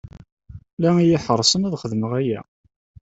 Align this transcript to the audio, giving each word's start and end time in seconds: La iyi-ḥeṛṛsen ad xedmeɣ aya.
La 0.81 0.89
iyi-ḥeṛṛsen 0.99 1.65
ad 1.67 1.77
xedmeɣ 1.81 2.11
aya. 2.19 2.41